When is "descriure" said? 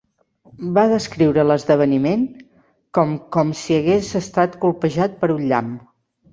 0.93-1.43